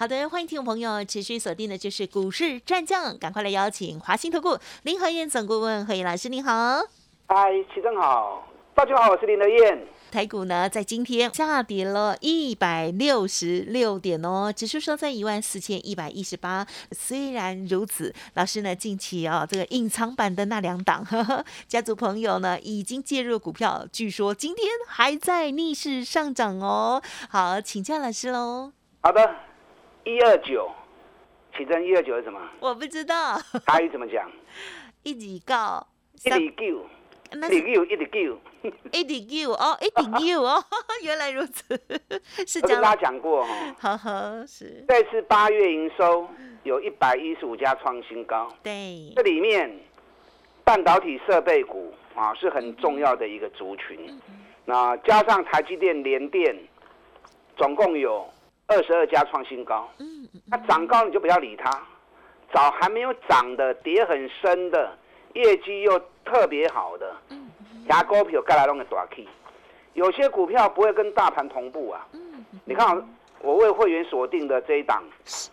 [0.00, 6.80] 好的，欢迎听众朋友持续锁定的就是股市战将，赶快来邀请华兴投顾林和燕总顾问何燕老师，你好。
[7.26, 9.86] 嗨，齐正好，大家好，我是林和燕。
[10.10, 16.66] 台股呢，在今天下跌了一百六十六点哦，指数收在一万四千一百一十八。
[16.92, 21.06] 虽然如此，老师呢，近期啊，这个隐藏版的那两档
[21.68, 27.02] 家族朋友呢，已经介入股票，据说今天还在逆势上涨哦。
[27.28, 28.72] 好，请教老师喽。
[29.02, 29.49] 好的。
[30.10, 30.70] 一二九，
[31.56, 32.40] 其中一二九是什么？
[32.58, 33.38] 我不知道。
[33.66, 34.30] 台语怎么讲？
[35.04, 35.86] 一直告，
[36.24, 36.86] 一直九，
[37.32, 38.40] 一直九， 一直九，
[38.92, 40.62] 一直九哦，一直九哦，
[41.04, 41.80] 原来如此，
[42.46, 42.80] 是这样。
[42.80, 43.44] 跟大家讲过
[43.78, 44.84] 哈，呵呵，是。
[44.88, 46.28] 这次八月营收
[46.64, 49.12] 有一百一十五家创新高，对。
[49.16, 49.70] 这里面
[50.64, 54.20] 半导体设备股啊是很重要的一个族群，
[54.64, 56.56] 那加上台积电、联电，
[57.56, 58.28] 总共有。
[58.70, 61.68] 二十二家创新高，嗯，那涨高你就不要理它，
[62.54, 64.96] 找还没有涨的，跌很深的，
[65.34, 67.50] 业绩又特别好的，嗯，
[67.88, 69.26] 牙膏票盖来弄个大 K，
[69.94, 72.96] 有些股票不会跟大盘同步啊，嗯，你看
[73.40, 75.02] 我为会员锁定的这一档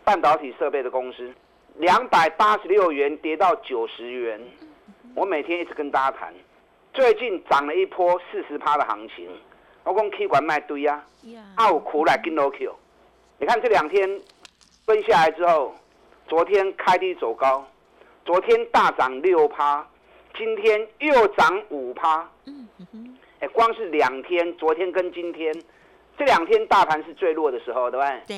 [0.04, 1.34] 半导体设备的公司，
[1.78, 4.40] 两百八十六元跌到九十元，
[5.16, 6.32] 我每天一直跟大家谈，
[6.94, 9.28] 最近涨了一波四十趴的行情，
[9.84, 11.04] 我讲 K 管卖堆啊，
[11.56, 12.76] 啊有苦来跟 no Q。
[13.40, 14.20] 你看这两天
[14.86, 15.74] 分下来之后，
[16.28, 17.66] 昨天开低走高，
[18.26, 19.88] 昨天大涨六趴，
[20.36, 22.28] 今天又涨五趴。
[22.46, 25.54] 嗯嗯哎，光是两天，昨天跟今天，
[26.18, 28.22] 这两天大盘是最弱的时候，对不对？
[28.28, 28.38] 对。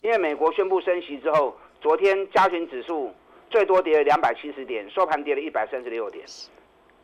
[0.00, 3.12] 因为美国宣布升息之后，昨天加权指数
[3.50, 6.24] 最多跌了两百七十点，收盘跌了一百三十六点。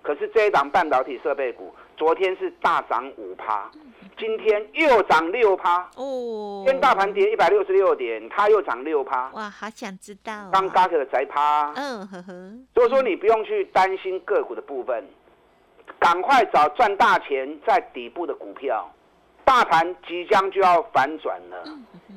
[0.00, 3.70] 可是这一档半导体设备股，昨天是大涨五趴。
[4.18, 9.28] 今天又涨六趴哦，天大盘跌一百六十六点，它又涨六趴。
[9.34, 10.50] 哇，好想知道。
[10.52, 11.72] 刚嘎克的宅趴。
[11.76, 12.52] 嗯呵呵。
[12.74, 15.04] 所以说你不用去担心个股的部分，
[15.98, 18.90] 赶快找赚大钱在底部的股票。
[19.44, 21.64] 大盘即将就要反转了，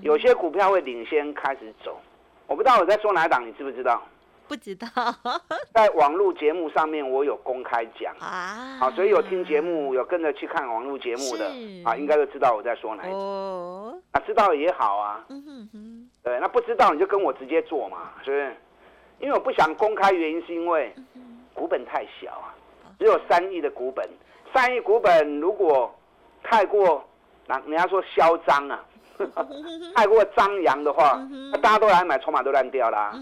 [0.02, 2.00] 有些股票会领先开始走。
[2.48, 4.02] 我不知道我在说哪档，你知不知道？
[4.50, 4.88] 不知道，
[5.76, 8.12] 在网络节目上面我有公开讲。
[8.20, 11.46] 啊，好，所以有听节目、有跟着去看网络节目的
[11.86, 18.56] 啊，应该都知道我在说哪一哦，啊，知道也好啊，嗯哼哼，对，那不知道你就跟我直接做嘛，是不是？
[19.20, 20.92] 因为我不想公开，原因是因为
[21.54, 22.50] 股本太小啊，
[22.98, 24.10] 只有三亿的股本，
[24.52, 25.94] 三亿股本如果
[26.42, 27.08] 太过，
[27.46, 28.84] 那人家说嚣张啊。
[29.96, 31.22] 太过张扬的话，
[31.52, 33.12] 那大家都来买，筹码都烂掉啦。
[33.12, 33.20] 啊，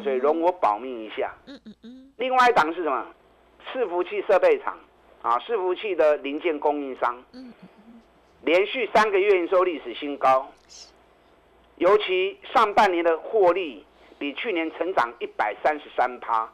[0.00, 1.34] 所以容我保密一下。
[2.16, 3.06] 另外一档是什么？
[3.72, 4.78] 伺服器设备厂
[5.22, 7.22] 啊，伺服器的零件供应商。
[8.42, 10.50] 连续三个月营收历史新高，
[11.76, 13.84] 尤其上半年的获利
[14.18, 16.50] 比去年成长一百三十三趴。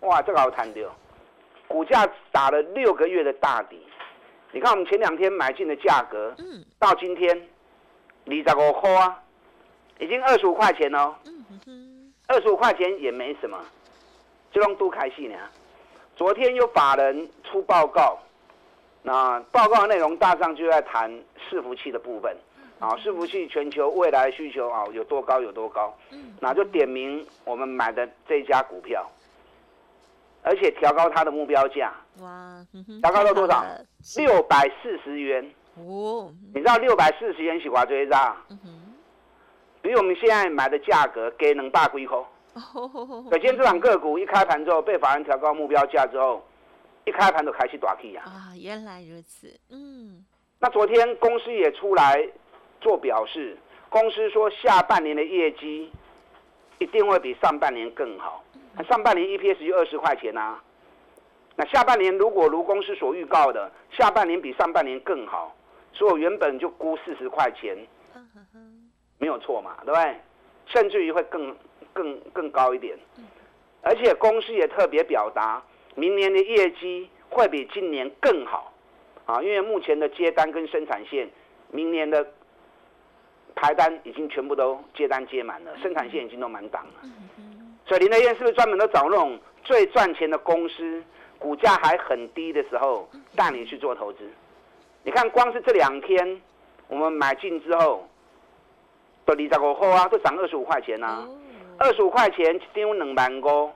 [0.00, 0.92] 哇，这个好谈的哦。
[1.68, 3.78] 股价打了六个月的大底，
[4.52, 6.34] 你看我们前两天买进的价格，
[6.78, 7.48] 到今天。
[8.28, 9.22] 二十五块啊，
[10.00, 11.14] 已经二十五块钱哦。
[12.26, 13.58] 二十五块钱也没什么，
[14.50, 15.36] 就用多开戏呢。
[16.16, 18.18] 昨天有法人出报告，
[19.02, 21.10] 那报告的内容大上就在谈
[21.48, 22.36] 伺服器的部分
[22.80, 25.96] 啊，伺服器全球未来需求啊有多高有多高，
[26.40, 29.08] 那就点名我们买的这家股票，
[30.42, 32.66] 而且调高它的目标价，哇，
[33.02, 33.64] 调高到多少？
[34.16, 35.48] 六百四十元。
[35.76, 38.34] 哦，你知道六百四十元是偌多咋？
[39.86, 42.26] 嗯比我们现在买的价格给能大几口。
[43.30, 46.42] 可见这档个股一开盘之后被法人调高目标价之后，
[47.04, 48.22] 一开盘就开始大起呀。
[48.26, 49.48] 啊，原来如此。
[49.70, 50.24] 嗯。
[50.58, 52.26] 那昨天公司也出来
[52.80, 53.56] 做表示，
[53.88, 55.92] 公司说下半年的业绩
[56.78, 58.42] 一定会比上半年更好。
[58.88, 60.58] 上半年 EPS 就二十块钱呐，
[61.54, 65.54] 那下半年如果如公司所预告的，下半年比上半年更好。
[65.92, 67.76] 所以我原本就估四十块钱，
[69.18, 70.16] 没有错嘛，对不对？
[70.66, 71.56] 甚至于会更
[71.92, 72.98] 更更高一点，
[73.82, 75.62] 而且公司也特别表达，
[75.94, 78.72] 明年的业绩会比今年更好，
[79.26, 81.28] 啊，因为目前的接单跟生产线，
[81.70, 82.26] 明年的
[83.54, 87.08] 排单已经全部都接单接满了，生产线已经都满档了。
[87.86, 91.02] 所以林德燕是不是专门都找那种最赚钱的公司，
[91.38, 94.28] 股价还很低的时候带你去做投资。
[95.04, 96.42] 你看，光是这两天
[96.88, 98.04] 我们买进之后，
[99.26, 101.28] 都二十五后啊，都涨二十五块钱呐。
[101.78, 103.70] 二十五块钱丢两万股，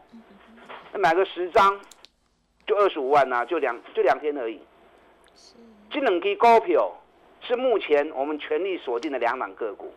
[0.94, 1.78] 买个十张
[2.66, 4.58] 就二十五万呐，就两就两天而已。
[5.90, 6.90] 这两支股票
[7.40, 9.92] 是目前我们全力锁定的两档个股，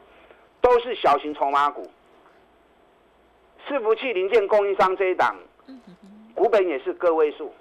[0.59, 1.89] 都是小型筹码股。
[3.67, 5.37] 伺服器零件供应商这一档，
[6.35, 7.53] 股本也是个位数。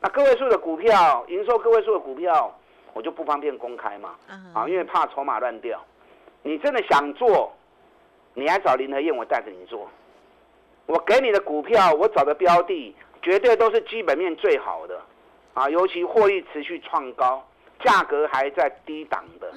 [0.00, 2.52] 那个位数的股票，营收个位数的股票，
[2.92, 4.16] 我就不方便公开嘛，
[4.52, 5.80] 啊，因为怕筹码乱掉。
[6.46, 7.52] 你真的想做，
[8.32, 9.90] 你还找林和燕，我带着你做。
[10.86, 15.02] 我给你的股票，我找的标的，绝对都是基本面最好的，
[15.54, 17.44] 啊，尤其获利持续创高，
[17.82, 19.52] 价格还在低档的，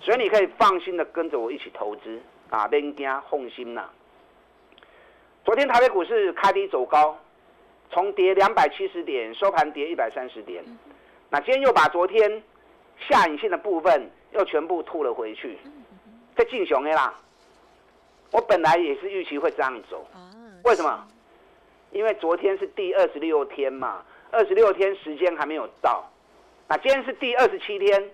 [0.00, 3.88] 所以你可以放心的跟着我一起投资，啊，别惊放心呐。
[5.44, 7.16] 昨天台北股市开低走高，
[7.90, 10.64] 从跌两百七十点收盘跌一百三十点，
[11.30, 12.42] 那今天又把昨天
[12.98, 15.56] 下影线的部分又全部吐了回去，
[16.42, 17.14] 在进熊的啦。
[18.32, 20.04] 我本来也是预期会这样走，
[20.64, 21.06] 为什么？
[21.92, 26.10] 因为昨天是第二十六天嘛，二十六天时间还没有到，
[26.66, 28.10] 那今天是第二十七天，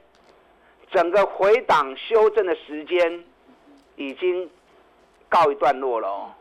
[0.90, 3.24] 整个回档修正的时间
[3.96, 4.50] 已经
[5.28, 6.34] 告一段落了。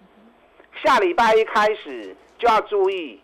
[0.84, 3.22] 下礼拜一开始就要注意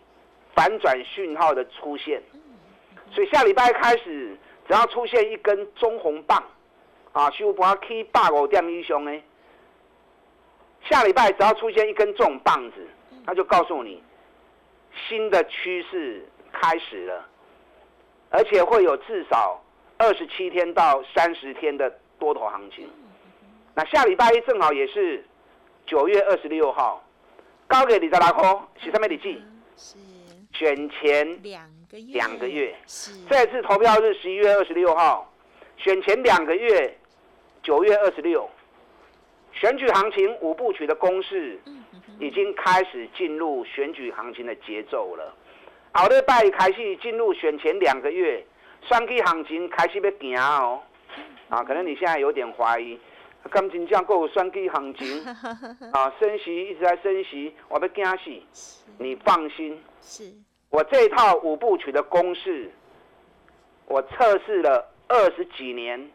[0.54, 2.22] 反转讯号的出现，
[3.10, 4.38] 所以下礼拜一开始
[4.68, 6.40] 只要出现一根中红棒，
[7.14, 9.22] 啊，收盘去八五点以上呢，
[10.90, 12.86] 下礼拜只要出现一根这种棒子，
[13.24, 14.02] 那就告诉你
[15.08, 17.26] 新的趋势开始了，
[18.30, 19.62] 而且会有至少
[19.96, 21.88] 二十七天到三十天的
[22.18, 22.90] 多头行情。
[23.74, 25.24] 那下礼拜一正好也是
[25.86, 27.00] 九月二十六号。
[27.66, 28.42] 高给你十来块，
[28.78, 29.42] 是什么日子？
[29.76, 29.96] 是
[30.52, 32.12] 选前两个月。
[32.12, 32.74] 两个月。
[32.86, 35.32] 是这次投票日十一月二十六号，
[35.78, 36.98] 选前两个月，
[37.64, 38.48] 九月二十六，
[39.52, 41.58] 选举行情五部曲的公式
[42.20, 45.34] 已经开始进入选举行情的节奏了。
[45.92, 48.44] 好的，拜开始进入选前两个月，
[48.82, 50.82] 选举行情开始要行哦。
[51.48, 53.00] 啊，可能你现在有点怀疑。
[53.50, 55.24] 感情这样够选举行情
[55.92, 58.04] 啊，升息一直在升息，我要惊
[58.52, 58.84] 死。
[58.98, 60.24] 你放心，是
[60.68, 62.70] 我这套五部曲的公式，
[63.86, 66.10] 我测试了二十几年，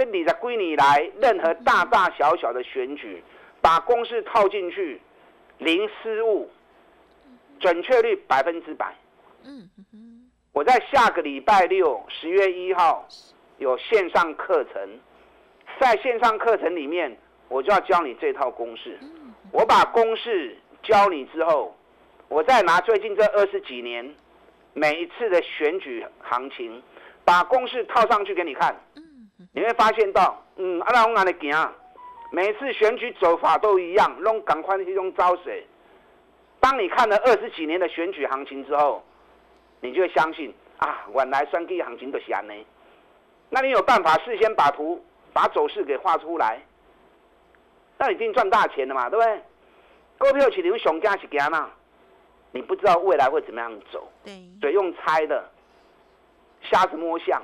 [0.00, 3.22] 这里的归你来，任何大大小小的选举，
[3.60, 4.98] 把公式套进去，
[5.58, 6.50] 零失误，
[7.58, 8.94] 准确率百分之百。
[9.44, 9.68] 嗯
[10.52, 13.06] 我在下个礼拜六，十月一号
[13.58, 14.98] 有线上课程。
[15.78, 17.14] 在线上课程里面，
[17.48, 18.98] 我就要教你这套公式。
[19.52, 21.76] 我把公式教你之后，
[22.28, 24.14] 我再拿最近这二十几年
[24.72, 26.82] 每一次的选举行情，
[27.22, 28.74] 把公式套上去给你看。
[29.52, 31.72] 你会发现到，嗯，阿拉往哪里行？
[32.32, 35.66] 每次选举走法都一样，弄赶快去用招谁？
[36.60, 39.02] 当你看了二十几年的选举行情之后，
[39.80, 42.54] 你就会相信啊，原来选举行情都是安呢。
[43.48, 45.04] 那你有办法事先把图？
[45.32, 46.60] 把走势给画出来，
[47.98, 49.40] 那已经赚大钱了嘛，对不对？
[50.18, 51.70] 股票起牛熊加是干嘛？
[52.50, 55.48] 你不知道未来会怎么样走，对，所以用猜的，
[56.62, 57.40] 瞎子摸象，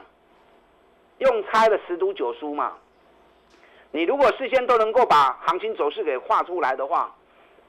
[1.18, 2.74] 用猜的十赌九输嘛。
[3.92, 7.14] 你如果事先都能够把行情走势给画出来的话，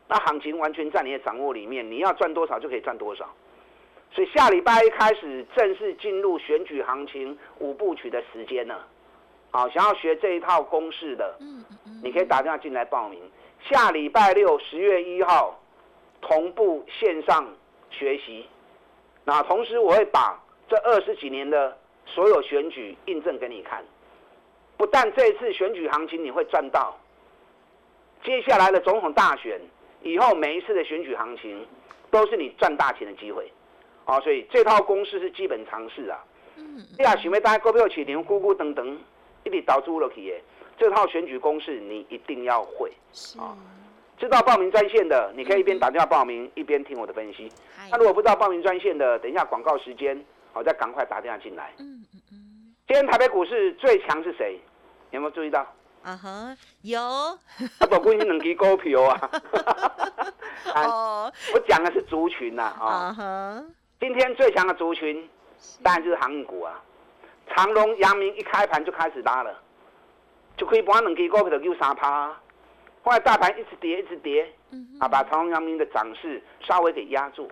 [0.08, 3.27] 那行情完全在你的掌握里面，你要赚多少就可以赚多少。
[4.12, 8.86] 所以下礼拜一开始正式进入选举行情五部曲的时间了。
[9.51, 11.38] 好，想要学这一套公式的，
[12.04, 13.22] 你可以打电话进来报名。
[13.70, 15.60] 下礼拜六十月一号
[16.22, 17.48] 同步线上
[17.89, 18.46] 学习。
[19.24, 20.39] 那同时我会把
[20.70, 21.77] 这二十几年的
[22.13, 23.83] 所有选举印证给你看。
[24.77, 26.97] 不但这次选举行情你会赚到，
[28.23, 29.59] 接下来的总统大选
[30.01, 31.65] 以后每一次的选举行情
[32.09, 33.51] 都是你赚大钱的机会。
[34.05, 36.23] 好，所以这套公式是基本常识啊。
[36.55, 36.85] 嗯。
[36.97, 38.97] 你啊，想要大家股票起牛咕咕等等。
[39.43, 40.43] 一直导出了企业，
[40.77, 42.91] 这套选举公式你一定要会
[43.39, 43.55] 啊！
[44.17, 47.49] 知道报名专线的，你可以一边打电话报名，一边听我的分析。
[47.89, 50.21] 那如果不知道报名专线的，等一下广告时间，
[50.57, 51.71] 好再赶快打电话进来。
[51.77, 52.73] 嗯嗯嗯。
[52.87, 54.59] 今天台北股市最强是谁？
[55.11, 55.61] 有没有注意到？
[56.01, 56.99] 啊哈，有。
[56.99, 57.37] 啊，
[57.87, 59.31] 不，关心两支股票啊。
[60.73, 61.31] 哦。
[61.53, 63.13] 我讲的是族群呐啊。
[63.13, 63.63] 哈。
[63.99, 65.29] 今天最强的族群，
[65.83, 66.81] 当然就是航运股啊。
[67.49, 69.61] 长隆、阳明一开盘就开始拉了，
[70.57, 72.35] 就可以把两支股票就三趴。
[73.03, 74.51] 后来大盘一直跌，一直跌，
[74.99, 77.47] 啊，把长隆、阳明的涨势稍微给压住。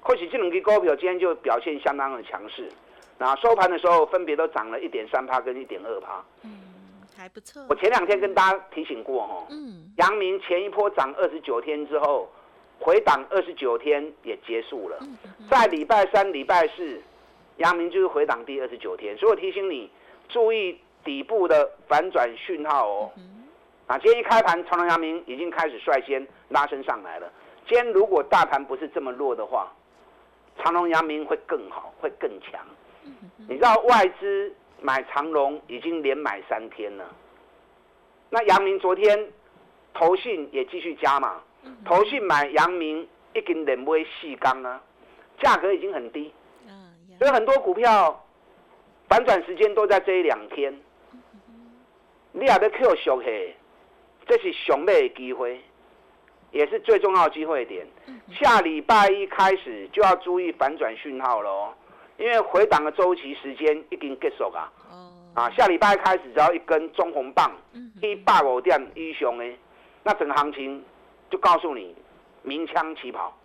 [0.00, 2.68] 或许这两只股票今天就表现相当的强势，
[3.18, 6.24] 那收盘的时候分别都涨了一点三趴跟一点二趴。
[6.42, 6.60] 嗯，
[7.16, 7.64] 还不错。
[7.68, 12.28] 我前两天跟大家提醒过哦，嗯，阳明前一波涨二十九天之后，
[12.78, 14.98] 回档二十九天也结束了，
[15.50, 17.00] 在礼拜三、礼拜四，
[17.58, 19.90] 阳明就是回档第二十九天，所以我提醒你
[20.28, 23.10] 注意底部的反转讯号哦。
[23.86, 27.30] 啊，今天一开盘，长隆、阳明已经开始率先拉升上来了。
[27.66, 29.70] 今天如果大盘不是这么弱的话，
[30.62, 32.60] 长隆、阳明会更好，会更强。
[33.48, 37.04] 你知道外资买长隆已经连买三天了，
[38.28, 39.32] 那阳明昨天
[39.92, 41.40] 投信也继续加码，
[41.84, 44.80] 投信买阳明一根连买细钢啊，
[45.40, 46.32] 价格已经很低，
[47.18, 48.24] 所以很多股票
[49.08, 50.72] 反转时间都在这一两天。
[52.32, 53.56] 你也要 Q 小黑。
[54.26, 55.60] 这是熊妹的机会，
[56.52, 57.86] 也是最重要的机会点。
[58.32, 61.72] 下礼拜一开始就要注意反转讯号喽，
[62.16, 64.72] 因为回档的周期时间已经结束啊。
[65.34, 67.52] 啊，下礼拜开始只要一根中红棒，
[68.02, 69.56] 一百五点一雄诶，
[70.02, 70.84] 那整个行情
[71.30, 71.94] 就告诉你
[72.42, 73.36] 鸣枪起跑。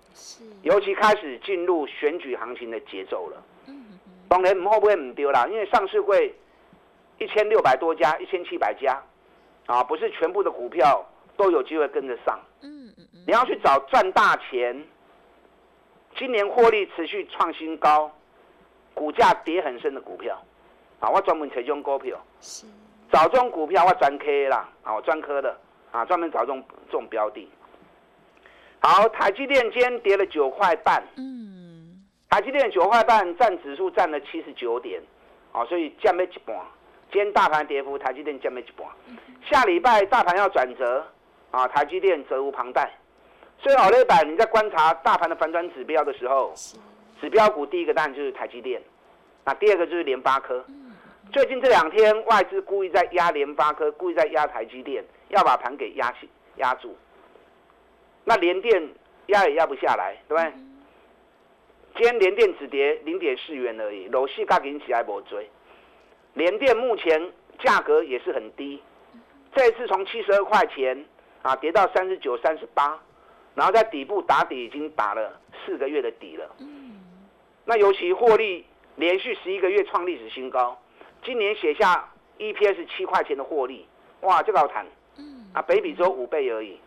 [0.63, 3.43] 尤其开始进入选举行情的节奏了。
[4.27, 6.33] 当然唔会不会唔丢啦，因为上市会
[7.19, 8.99] 一千六百多家，一千七百家。
[9.67, 11.05] 啊，不是全部的股票
[11.37, 12.39] 都有机会跟得上。
[12.61, 13.23] 嗯嗯嗯。
[13.27, 14.83] 你要去找赚大钱，
[16.15, 18.11] 今年获利持续创新高，
[18.93, 20.41] 股价跌很深的股票。
[20.99, 22.17] 啊，我专门找这种股票。
[22.41, 22.65] 是。
[23.11, 25.55] 找这种股票我专科啦，啊，我专科的，
[25.91, 27.47] 啊，专门找这种这种标的。
[28.79, 31.03] 好，台积电今天跌了九块半。
[31.17, 32.03] 嗯。
[32.29, 35.01] 台积电九块半占指数占了七十九点，
[35.51, 36.55] 啊，所以降了一半。
[37.11, 38.85] 今天大盘跌幅，台积电降了一半。
[39.49, 41.05] 下礼拜大盘要转折，
[41.55, 42.91] 啊，台积电责无旁贷。
[43.57, 46.53] 所以，好类板你在观察大盘的反转指标的时候，
[47.21, 48.81] 指标股第一个当然就是台积电，
[49.45, 50.63] 那第二个就是联发科。
[51.31, 56.95] 最近这两天外资故意在压联发科，故意在压台积电，要把盘给压起压住。
[58.25, 58.89] 那联电
[59.27, 60.53] 压也压不下来，对不对？
[61.95, 65.49] 今天联电只跌零点四元而已，楼市价给起来无追。
[66.33, 67.31] 联电目前
[67.63, 68.83] 价格也是很低。
[69.55, 71.05] 这次从七十二块钱
[71.45, 72.99] 啊跌到三十九、三十八，
[73.53, 76.55] 然后在底部打底已经打了四个月的底了。
[76.57, 76.99] 嗯。
[77.65, 80.75] 那尤其获利连续十一个月创历史新高，
[81.23, 83.85] 今年写下 EPS 七块钱的获利，
[84.21, 84.83] 哇，这个好谈。
[85.17, 85.45] 嗯。
[85.53, 86.79] 啊，北比只有五倍而已，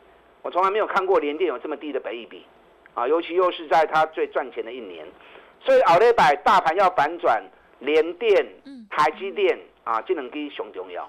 [0.42, 2.44] 我从来没有看过联电有这么低的北比，
[2.94, 5.06] 啊，尤其又是在它最赚钱的一年，
[5.60, 7.40] 所以奥利百大盘要反转，
[7.78, 8.44] 联电、
[8.90, 11.08] 台积电啊，这两支熊重要。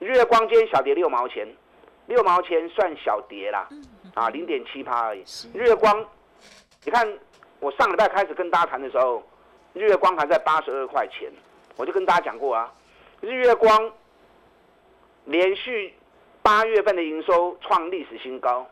[0.00, 1.48] 日月光间小跌六毛钱，
[2.06, 3.68] 六毛钱算小跌啦，
[4.14, 5.24] 啊，零点七趴而已。
[5.54, 6.04] 日月光，
[6.84, 7.18] 你看
[7.60, 9.22] 我上礼拜开始跟大家谈的时候，
[9.72, 11.32] 日月光还在八十二块钱，
[11.76, 12.72] 我就跟大家讲过啊，
[13.20, 13.90] 日月光
[15.24, 15.94] 连续
[16.42, 18.68] 八月份的营收创历史新高，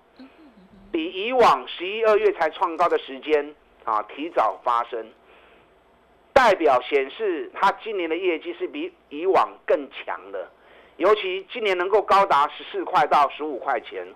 [0.90, 5.10] 比以往十一二月才创高的时间啊提早发生，
[6.34, 10.50] 代表显示它今年的业绩是比以往更强的。
[10.96, 14.06] 尤其今年能够高达十四块到十五块钱，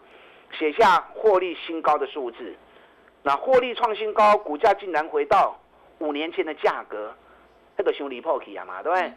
[0.59, 2.54] 写下获利新高的数字，
[3.23, 5.59] 那获利创新高，股价竟然回到
[5.99, 7.14] 五年前的价格，
[7.76, 9.12] 这个兄弟破起啊嘛，对不对？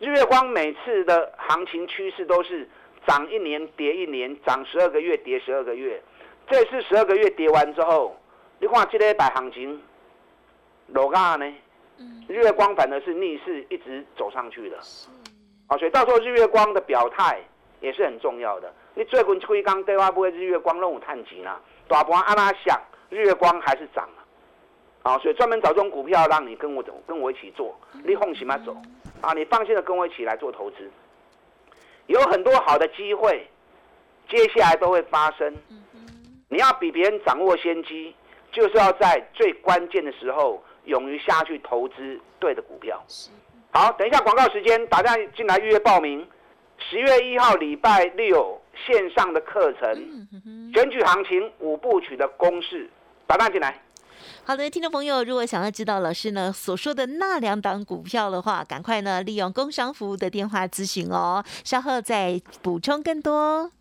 [0.00, 2.68] 日月光每次的行情趋势都是
[3.06, 6.02] 涨一年跌一年，涨十二个月跌十二个月，
[6.48, 8.14] 这次十二个月跌完之后，
[8.58, 9.80] 你看这个百行情，
[10.88, 11.52] 落价呢？
[12.28, 14.78] 日月光反而是逆势一直走上去的。
[15.66, 17.40] 啊，所以到时候日月光的表态
[17.80, 18.72] 也是很重要的。
[18.94, 21.56] 你最近吹刚对话不会日月光任务探级呢？
[21.88, 22.80] 大盘按拉想，
[23.10, 24.24] 日月光还是涨了。
[25.02, 28.74] 啊，所以专门找这种股票让你跟我走，跟我一起做，你放心嘛走。
[29.20, 30.90] 啊，你放心的跟我一起来做投资，
[32.06, 33.46] 有很多好的机会，
[34.28, 35.54] 接下来都会发生。
[36.48, 38.14] 你要比别人掌握先机，
[38.52, 43.02] 就是要在最关键的时候勇于下去投资对的股票。
[43.76, 46.24] 好，等一下广告时间，打电话进来预约报名。
[46.78, 49.92] 十月一号礼拜六线上的课程，
[50.72, 52.88] 选举行情五部曲的公式，
[53.26, 53.82] 打电话进来。
[54.44, 61.44] 好的，听众朋友，如果想要知道老师呢所说的那两档股票的话，赶快呢利用工商服务的电话咨询哦。
[61.64, 63.72] 稍后再补充更多。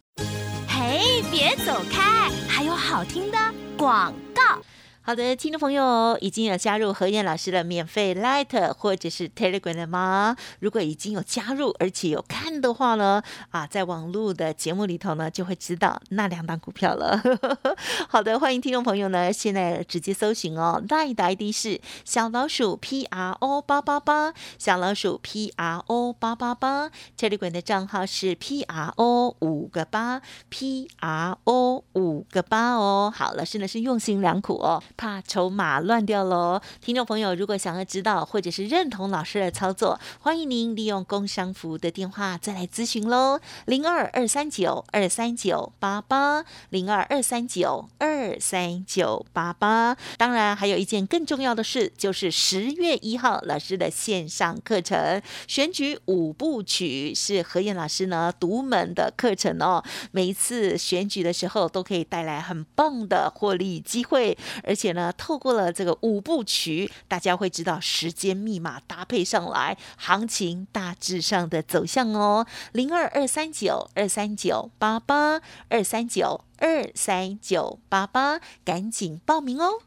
[0.67, 3.38] 嘿，别走开，还有好听的
[3.77, 4.59] 广告。
[5.05, 10.38] 好的，听众朋友已经有加入何燕老师的免费 Light 或者是 Telegram 了吗？
[10.62, 17.22] 如果已经有加入而且有看的话呢，啊，在网络的节目里头呢，就会知道那两档股票了。
[18.07, 28.93] 好的，欢迎听众朋友呢，现在直接搜寻哦，Light 的 ID 是小老鼠 P R O 八八八，小老鼠 P R O 八八八，Telegram 的账号是 P R
[28.95, 33.12] O 五个八 P R O 五个八哦。
[33.13, 34.81] 好，老师呢是用心良苦哦。
[34.95, 36.62] 怕筹码乱掉喽！
[36.81, 49.97] 听众朋友，如果想要知道或者是认同老师的操作，欢迎您利用工商服务的电话再来咨询喽，零二二三九二三九八八，零二二三九二三九八八。
[50.17, 59.83] 当然，还有一件更重要的事，就是十月一号老师的线上课程选举五部曲是何燕老师呢独门的课程哦。
[60.12, 64.82] 每一次选举的时候，都可以带来很棒的获利机会，而且。
[64.83, 72.45] 且呢，透过了这个五部曲，大家会知道时间密码搭配上来，行情大致上的走向哦。
[72.73, 79.79] 零二二三九二三九八八二三九二三九八八，赶紧报名哦！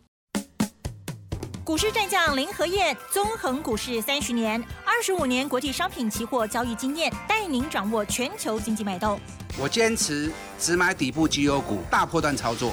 [1.62, 9.20] 股市战将林和燕，纵横股市三十年，二十五年国际商品期货交易经验，带您掌握全球经济脉动。
[9.58, 12.72] 我坚持只买底部绩优股，大波段操作。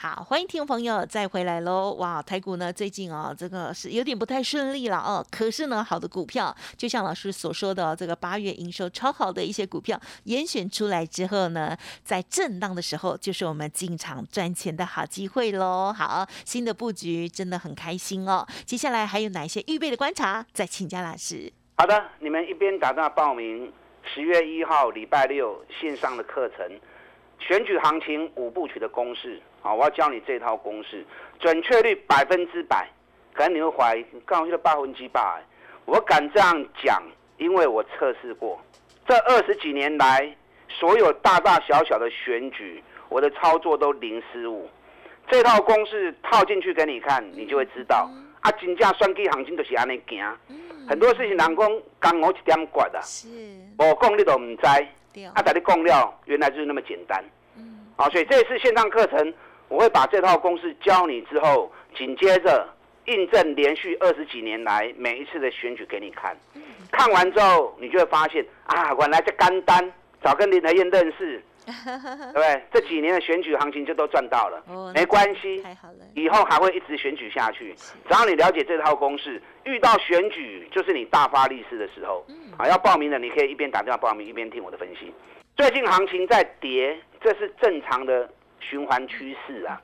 [0.00, 1.92] 好，欢迎听众朋友再回来喽！
[1.94, 5.26] 哇，台股呢最近啊，这个是有点不太顺利了哦。
[5.28, 15.92] 可是呢，好的股票，就像老师所说的，这个八月营收超好的一些股票，严选出来之后呢，在震荡的时候，就是我们进场赚钱的好机会喽。
[15.92, 18.46] 好，新的布局真的很开心哦。
[18.64, 20.46] 接下来还有哪一些预备的观察？
[20.52, 21.52] 再请教老师。
[21.76, 23.72] 好的，你们一边打算报名
[24.04, 26.80] 十月一号礼拜六线上的课程，
[27.40, 29.42] 选举行情五部曲的公式。
[29.60, 31.04] 好，我要教你这套公式，
[31.38, 32.88] 准确率百分之百。
[33.32, 35.38] 可能你会怀疑，刚好就是八分之八。
[35.84, 37.02] 我敢这样讲，
[37.36, 38.60] 因为我测试过，
[39.06, 40.34] 这二十几年来，
[40.68, 44.68] 所有大大小小的选举，我的操作都零失误。
[45.30, 48.10] 这套公式套进去给你看，你就会知道。
[48.40, 50.36] 啊，金价算计行情就是安尼行。
[50.88, 53.00] 很多事情人讲刚我一点刮的，
[53.78, 54.66] 我讲你都唔知。
[54.66, 57.22] 啊，但你讲了，原来就是那么简单。
[57.96, 59.34] 好，所以这次线上课程。
[59.68, 62.68] 我会把这套公式教你之后，紧接着
[63.06, 66.36] 印证连续二十几年来每一次的选举给你看。
[66.90, 72.62] 看完之后，你就会发现啊，原来这干单早跟林德燕认识， 对不对？
[72.72, 74.62] 这几年的选举行情就都赚到了，
[74.94, 75.62] 没关系，
[76.14, 77.74] 以后还会一直选举下去。
[77.76, 82.24] 只要你了解这套公式，遇到选举就是你大发利市的时候。
[82.56, 85.12] 啊，要报名的你可以一边打电话报名，一边听我的分析。
[85.56, 88.28] 最近行情在跌，这是正常的。
[88.60, 89.80] 循环趋势啊，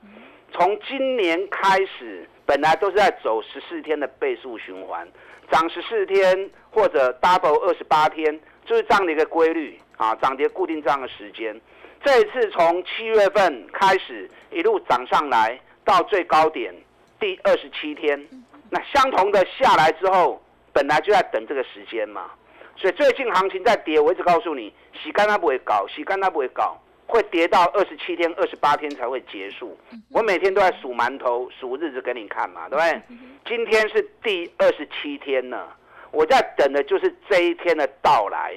[0.53, 5.07] 从今年开始，本来都是在走十四天的倍数循环，
[5.51, 11.59] 涨十四天或者 double 二十八天，就是这样的一个规律啊，涨跌固定这样的时间。
[12.03, 16.75] 这一次从七月份开始一路涨上来，到最高点
[17.19, 18.29] 第二十七天，
[18.69, 22.31] 那相同的下来之后，本来就在等这个时间嘛，
[22.77, 24.71] 所以最近行情在跌，我一直告诉你，
[25.03, 26.79] 洗干它不会搞，洗干它不会搞。
[27.15, 29.79] 会跌到二十七天、二十八天才会结束。
[30.11, 33.03] 我每天都在数馒头、数日子给你看嘛，对不对？
[33.47, 35.77] 今天是第二十七天了，
[36.11, 38.53] 我在等的就是这一天的到来。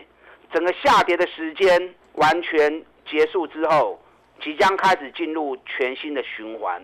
[0.51, 4.01] 整个下跌的时间完全结束之后，
[4.41, 6.81] 即将开始进入全新的循环。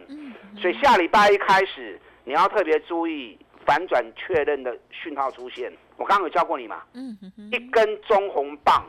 [0.62, 5.74] 所以下礼拜一开始，你要特别注意反转确认的讯号出现。
[5.98, 6.84] 我刚刚有教过你嘛？
[7.52, 8.86] 一根中红棒。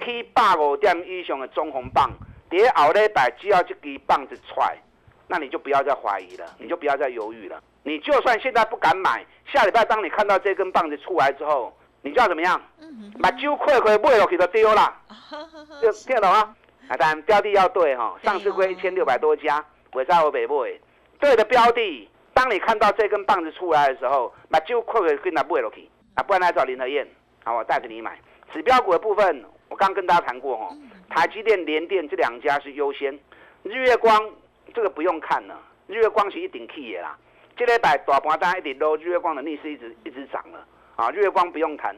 [0.00, 2.10] K 百五点以上的中红棒，
[2.48, 4.76] 跌后礼拜只要这支棒子出来，
[5.26, 7.62] 那你就不要再怀疑了，你就不要再犹豫了。
[7.82, 12.60] 你就算现在不敢买，下礼拜当你看到这根棒子出来之后，你就要怎么样？
[13.20, 14.94] 把酒快快买落去就丢 了，
[15.82, 16.54] 就听懂吗？
[16.88, 20.80] 啊，当然标的要对哈，上市归一千六百多家，尾在我北部诶，
[21.18, 27.06] 对的标的，当你看到这根棒子出来的时候，把酒快快跟它买落去，啊，不然来找林和燕，
[27.44, 28.18] 好，我带着你买。
[28.52, 30.76] 指标股的部分，我刚跟大家谈过哦，
[31.08, 33.12] 台积电、联电这两家是优先，
[33.62, 34.30] 日月光
[34.74, 37.16] 这个不用看了，日月光是一顶 key 的啦。
[37.56, 40.64] 这礼拜大盘单一直落，日月光的逆势一直一直涨了
[40.96, 41.94] 啊，日月光不用谈。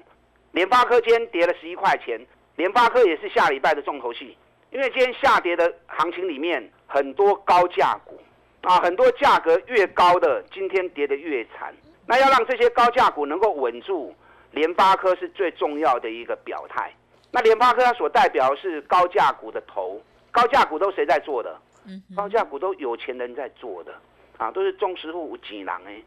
[0.52, 2.18] 联发科今天跌了十一块钱，
[2.56, 4.36] 联发科也是下礼拜的重头戏，
[4.70, 8.20] 因为今天下跌的行情里面很多高价股
[8.62, 11.72] 啊，很多价格越高的今天跌得越惨。
[12.06, 14.12] 那要让这些高价股能够稳住，
[14.52, 16.92] 联发科是最重要的一个表态。
[17.30, 21.56] 那联发科它所代表是高价股的头，高价股都谁在做的？
[22.14, 23.94] 高价股都有钱人在做的
[24.36, 26.00] 啊，都是中实户几囊哎。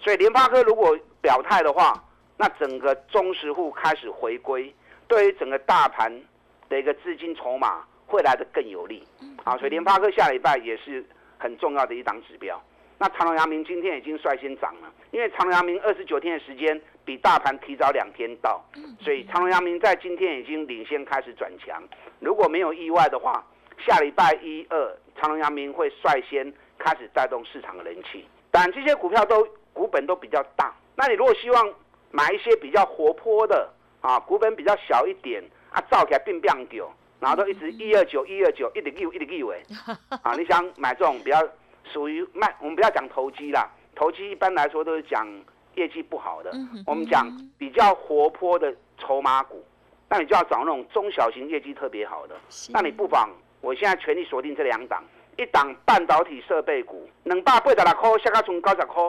[0.00, 1.92] 所以联发科如果表态的话，
[2.36, 4.72] 那整个中实户开始回归，
[5.06, 6.12] 对于整个大盘
[6.68, 9.06] 的一个资金筹码会来的更有利。
[9.44, 11.04] 啊，所以联发科下礼拜也是
[11.38, 12.60] 很重要的一档指标。
[12.98, 18.62] 那长隆、阳明今天已经率先涨了，因为长隆、阳明二十九天的时间比大盘提早两天到，
[19.00, 21.82] 所以长隆、阳明在今天已经领先开始转强。
[22.20, 23.44] 如果没有意外的话，
[23.86, 28.26] 下礼拜一二长隆、阳明会率先开始带动市场的人气。
[28.50, 29.46] 但这些股票都。
[29.74, 31.72] 股本都比较大，那你如果希望
[32.10, 39.24] 买一些比较活泼的啊，股本比较小一点啊，造起来并不丢，然后都一直一二九一二九一直六一直
[40.24, 41.40] 啊，你想买这种比较
[41.88, 45.26] 属于卖，我们不要讲投机啦，投机一般来说都是讲
[45.74, 46.52] 业绩不好的，
[46.86, 49.64] 我们讲比较活泼的筹码股，
[50.08, 52.36] 那你就要找那种中小型业绩特别好的，
[52.70, 55.02] 那你不妨我现在全力锁定这两档，
[55.36, 59.02] 一档半导体设备股，能把八十六块，下个从高十块。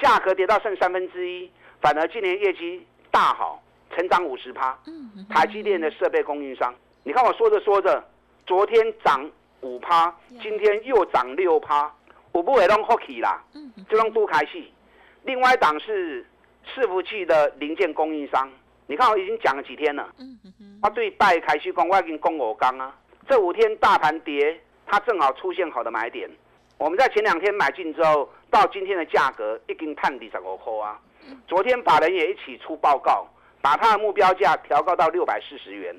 [0.00, 3.60] 价格跌到剩三分之一，反而今年业绩大好，
[3.90, 4.78] 成长五十趴。
[5.28, 8.00] 台积电的设备供应商，你看我说着说着，
[8.46, 9.28] 昨天涨
[9.60, 11.92] 五趴，今天又涨六趴，
[12.38, 13.42] 我不会弄 hockey 啦，
[13.90, 14.72] 就弄多开戏。
[15.24, 16.24] 另外一档是
[16.72, 18.48] 伺服器的零件供应商，
[18.86, 20.08] 你看我已经讲了几天了。
[20.80, 22.94] 啊，对，拜凯西光，我已经供我刚啊。
[23.28, 26.30] 这五天大盘跌，它正好出现好的买点。
[26.78, 28.28] 我们在前两天买进之后。
[28.50, 30.98] 到今天的价格已经探底十五块啊！
[31.46, 33.28] 昨天法人也一起出报告，
[33.60, 35.94] 把他的目标价调高到六百四十元。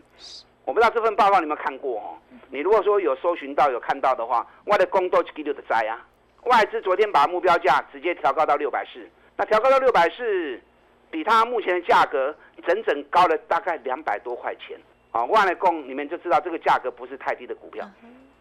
[0.66, 2.18] 我不知道这份报告你有没有看过哦？
[2.50, 6.04] 你如果说有搜寻到、有看到的话，我的工作就给你的灾啊！
[6.44, 10.60] 外资昨天把目标价直接调高到六百四，那调高到六百四，
[11.12, 14.80] 比它目前的价格整整高了大概两百多块钱
[15.12, 15.26] 啊！
[15.26, 17.90] 万来供你们就知道这个价格不是太低的股票，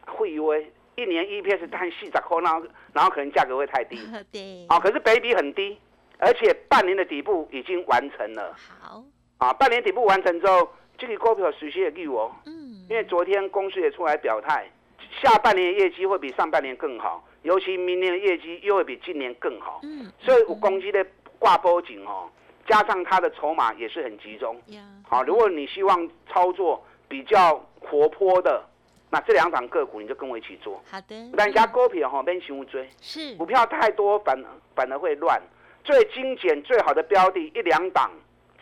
[0.07, 0.73] 会以为。
[0.97, 3.97] 一年 EPS 太细窄后，然后然后可能价格会太低。
[4.33, 4.67] 对。
[4.69, 5.79] 啊，可是北比很低，
[6.19, 8.53] 而且半年的底部已经完成了。
[8.81, 9.05] 好。
[9.37, 12.33] 啊，半年底部完成之后，这个股票属实也利哦。
[12.47, 12.85] 嗯。
[12.91, 14.69] 因为昨天公司也出来表态，
[15.23, 19.81] 下半年的业绩会比上半年更好，尤其明年的业绩又会比今年更好。
[19.83, 20.11] 嗯。
[20.21, 21.05] 所以我攻击的
[21.39, 22.29] 挂波紧哦，
[22.67, 24.61] 加上它的筹码也是很集中。
[25.07, 28.65] 好，如果你希望操作比较活泼的。
[29.11, 30.79] 那这两档个股你就跟我一起做。
[30.87, 31.17] 好的。
[31.33, 32.87] 人家股票哈，别全部追。
[33.01, 33.35] 是。
[33.37, 34.39] 股票太多，反
[34.77, 35.41] 反而会乱。
[35.83, 38.11] 最精简、最好的标的，一两档，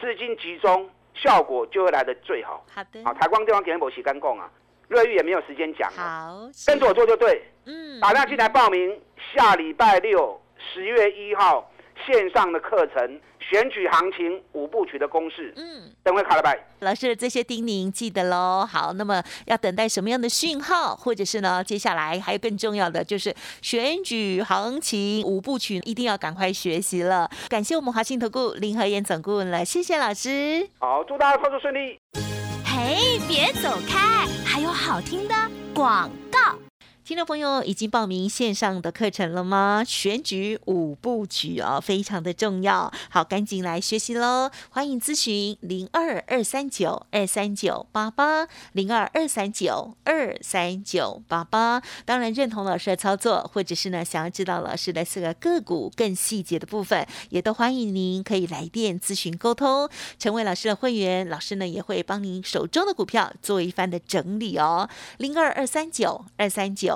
[0.00, 2.64] 资金集中，效果就会来的最好。
[2.72, 3.04] 好的。
[3.04, 4.48] 好，台光电话给我洗干供啊。
[4.88, 5.90] 瑞玉也没有时间讲。
[5.92, 6.48] 好。
[6.66, 7.42] 跟着我做就对。
[7.64, 8.00] 嗯。
[8.00, 9.00] 打电话进来报名，
[9.34, 10.40] 下礼拜六，
[10.72, 11.70] 十月一号。
[12.06, 16.56] 线上的课程，选举行情五部曲的公式，嗯，等会卡了拜。
[16.80, 18.68] 老师这些叮咛记得喽。
[18.70, 21.64] 好，那么要等待什么样的讯号，或者是呢？
[21.64, 27.28] 接下来还有更重要的，就是选举行情五部曲，一定要赶快学习了。
[27.48, 30.68] 感谢我们华信投顾林和燕总顾问了，谢谢老师。
[30.78, 31.98] 好，祝大家操作顺利。
[32.86, 35.34] 哎，别走开，还有好听的
[35.74, 36.65] 广告。
[37.06, 39.84] 听众朋友已经报名线上的课程了吗？
[39.86, 44.50] 选举五部曲哦，非常的重要，好，赶紧来学习喽！
[44.70, 51.80] 欢迎咨询零二二三九二三九八八零二二三九二三九八八。
[52.04, 59.88] 当然认同老师的操作，或者是呢想要知道老师的四个个股更细节的部分，也都欢迎您可以来电咨询沟通，
[60.18, 61.28] 成为老师的会员。
[61.28, 64.90] 老师呢也会帮您手中的股票做一番的整理哦。
[65.18, 66.95] 零二二三九二三九